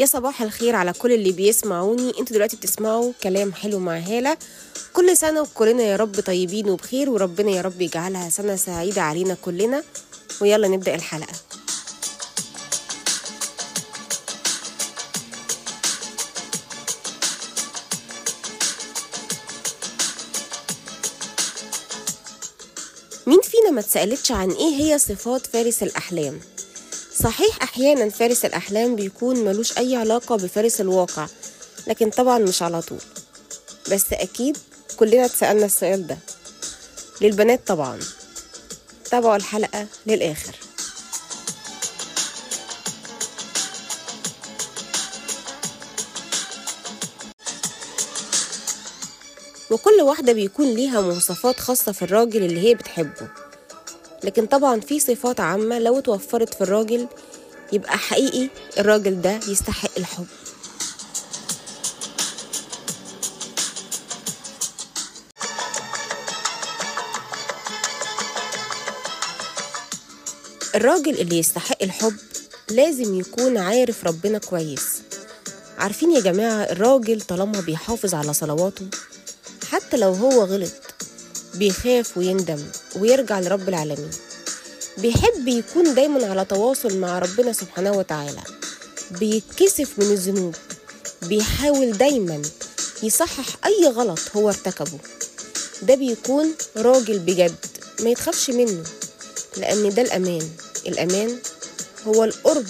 [0.00, 2.08] يا صباح الخير على كل اللي بيسمعوني.
[2.08, 4.36] أنتوا دلوقتي بتسمعوا كلام حلو مع هالة.
[4.92, 9.82] كل سنة وكلنا يا رب طيبين وبخير وربنا يا رب يجعلها سنة سعيدة علينا كلنا.
[10.40, 11.32] ويلا نبدأ الحلقة.
[23.26, 26.40] مين فينا ما تسألتش عن إيه هي صفات فارس الأحلام؟
[27.22, 31.26] صحيح أحيانا فارس الأحلام بيكون ملوش أي علاقة بفارس الواقع
[31.86, 32.98] لكن طبعا مش على طول.
[33.92, 34.58] بس أكيد
[34.96, 36.18] كلنا اتسألنا السؤال ده.
[37.20, 38.00] للبنات طبعا.
[39.10, 40.54] تابعوا الحلقة للآخر.
[49.70, 53.28] وكل واحدة بيكون ليها مواصفات خاصة في الراجل اللي هي بتحبه.
[54.24, 57.06] لكن طبعا في صفات عامة لو اتوفرت في الراجل
[57.72, 60.26] يبقى حقيقي الراجل ده يستحق الحب.
[70.74, 72.14] الراجل اللي يستحق الحب
[72.70, 74.86] لازم يكون عارف ربنا كويس.
[75.78, 78.86] عارفين يا جماعة الراجل طالما بيحافظ على صلواته
[79.70, 80.72] حتى لو هو غلط
[81.54, 82.64] بيخاف ويندم
[82.96, 84.10] ويرجع لرب العالمين.
[84.98, 88.42] بيحب يكون دايما على تواصل مع ربنا سبحانه وتعالى.
[89.10, 90.54] بيتكسف من الذنوب.
[91.22, 92.42] بيحاول دايما
[93.02, 94.98] يصحح أي غلط هو ارتكبه.
[95.82, 97.54] ده بيكون راجل بجد
[98.00, 98.84] ما يتخافش منه
[99.56, 100.48] لأن ده الأمان.
[100.86, 101.38] الأمان
[102.06, 102.66] هو القرب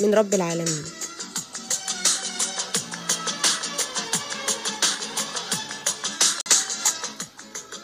[0.00, 0.84] من رب العالمين.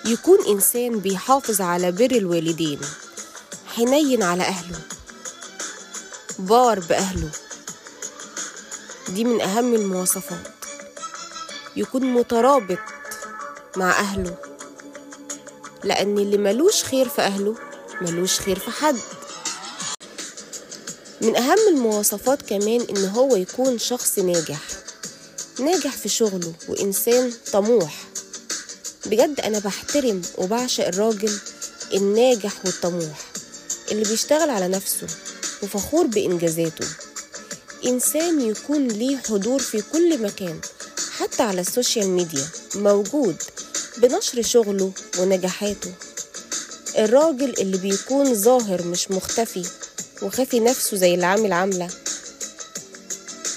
[0.07, 2.81] يكون إنسان بيحافظ على بر الوالدين
[3.75, 4.79] حنين على أهله
[6.39, 7.31] بار بأهله.
[9.09, 10.49] دي من أهم المواصفات.
[11.77, 12.79] يكون مترابط
[13.77, 14.37] مع أهله
[15.85, 17.55] لأن اللي ملوش خير في أهله
[18.01, 18.97] ملوش خير في حد.
[21.21, 24.61] من أهم المواصفات كمان إن هو يكون شخص ناجح
[25.61, 28.06] ناجح في شغله وإنسان طموح.
[29.11, 31.33] بجد أنا بحترم وبعشق الراجل
[31.95, 33.27] الناجح والطموح
[33.93, 35.07] اللي بيشتغل على نفسه
[35.63, 36.87] وفخور بإنجازاته.
[37.87, 40.61] إنسان يكون ليه حضور في كل مكان
[41.19, 43.37] حتى على السوشيال ميديا موجود
[43.99, 45.93] بنشر شغله ونجاحاته.
[46.99, 49.65] الراجل اللي بيكون ظاهر مش مختفي
[50.23, 51.89] وخافي نفسه زي اللي عامل عاملة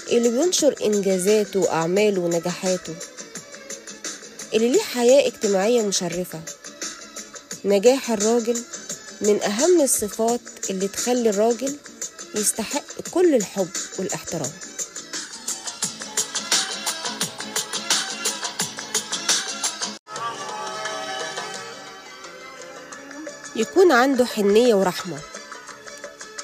[0.08, 2.94] اللي بينشر إنجازاته وأعماله ونجاحاته.
[4.54, 6.40] اللي ليه حياة اجتماعية مشرفة.
[7.64, 8.62] نجاح الراجل
[9.20, 10.40] من أهم الصفات
[10.70, 11.76] اللي تخلي الراجل
[12.34, 13.68] يستحق كل الحب
[13.98, 14.50] والاحترام.
[23.56, 25.18] يكون عنده حنية ورحمة.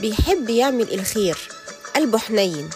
[0.00, 1.38] بيحب يعمل الخير
[1.96, 2.70] قلبه حنين.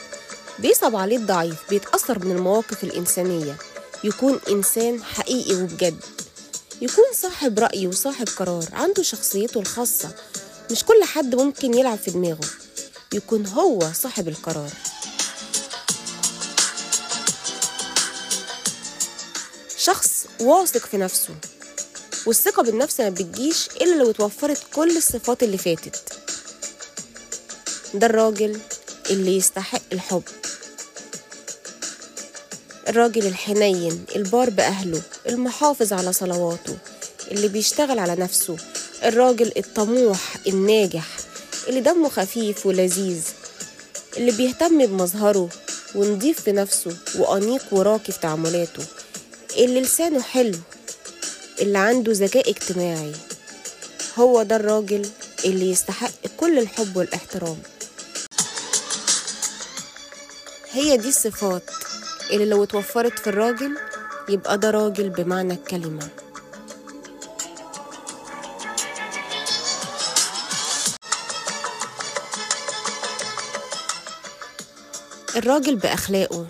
[0.58, 3.56] بيصعب عليه الضعيف بيتأثر من المواقف الإنسانية.
[4.04, 6.00] يكون إنسان حقيقي وبجد.
[6.82, 10.14] يكون صاحب رأي وصاحب قرار عنده شخصيته الخاصة.
[10.70, 12.46] مش كل حد ممكن يلعب في دماغه.
[13.14, 14.70] يكون هو صاحب القرار.
[19.78, 21.34] شخص واثق في نفسه
[22.26, 26.12] والثقة بالنفس ما بتجيش إلا لو اتوفرت كل الصفات اللي فاتت.
[27.94, 28.60] ده الراجل
[29.10, 30.22] اللي يستحق الحب.
[32.90, 36.76] الراجل الحنين البار بأهله المحافظ على صلواته
[37.30, 38.56] اللي بيشتغل على نفسه
[39.04, 41.06] الراجل الطموح الناجح
[41.68, 43.22] اللي دمه خفيف ولذيذ
[44.16, 45.48] اللي بيهتم بمظهره
[45.94, 48.82] ونضيف في نفسه وأنيق وراقي في تعاملاته
[49.56, 50.58] اللي لسانه حلو
[51.60, 53.12] اللي عنده ذكاء اجتماعي.
[54.18, 55.08] هو ده الراجل
[55.44, 57.58] اللي يستحق كل الحب والإحترام.
[60.72, 61.62] هي دي الصفات.
[62.32, 63.78] اللي لو اتوفرت في الراجل
[64.28, 66.08] يبقى ده راجل بمعنى الكلمة.
[75.36, 76.46] الراجل بأخلاقه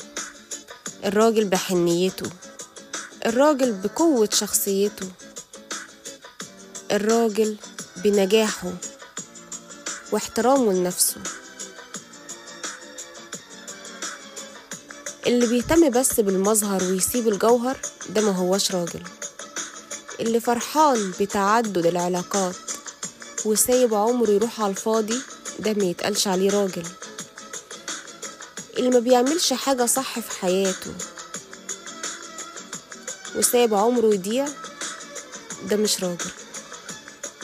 [1.05, 2.31] الراجل بحنيته
[3.27, 5.09] الراجل بقوة شخصيته
[6.93, 7.57] الراجل
[7.97, 8.73] بنجاحه
[10.13, 11.21] واحترامه لنفسه.
[15.27, 17.77] اللي بيهتم بس بالمظهر ويسيب الجوهر
[18.09, 19.03] ده ما هوش راجل.
[20.21, 22.57] اللي فرحان بتعدد العلاقات
[23.45, 25.19] وسايب عمره يروح على الفاضي
[25.59, 26.87] ده ما يتقالش عليه راجل.
[28.79, 30.93] اللي ما بيعملش حاجة صح في حياته
[33.37, 34.47] وساب عمره يضيع
[35.71, 36.31] ده مش راجل.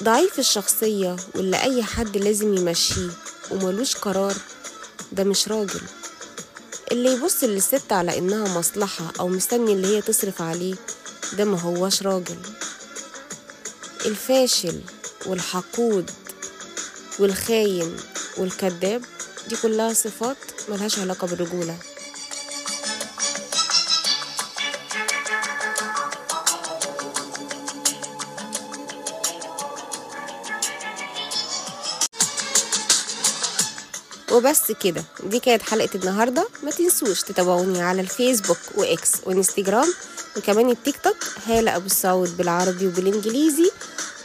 [0.03, 3.11] ضعيف الشخصية واللي أي حد لازم يمشيه
[3.51, 4.35] وملوش قرار
[5.13, 5.81] ده مش راجل.
[6.97, 10.75] اللي يبص للست على إنها مصلحة أو مستني اللي هي تصرف عليه
[11.39, 12.37] ده ما هوش راجل.
[14.07, 14.81] الفاشل
[15.27, 16.11] والحقود
[17.19, 17.97] والخاين
[18.37, 19.03] والكذاب
[19.49, 20.37] دي كلها صفات
[20.69, 21.77] ملهاش علاقة بالرجولة.
[34.33, 35.05] وبس كده.
[35.25, 36.49] دي كانت حلقة النهاردة.
[36.63, 39.95] ما تنسوش تتابعوني على الفيسبوك وإكس وإنستجرام
[40.37, 43.71] وكمان التيك توك هالة أبو السعود بالعربي وبالإنجليزي.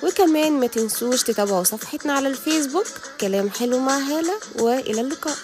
[0.04, 2.88] وكمان ما تنسوش تتابعوا صفحتنا على الفيسبوك.
[3.22, 5.38] كلام حلو مع هالة وإلى اللقاء.